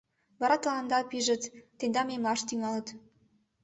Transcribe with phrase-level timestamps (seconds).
[0.39, 1.43] Вара тыланда пижыт,
[1.77, 2.87] тендам эмлаш тӱҥалыт.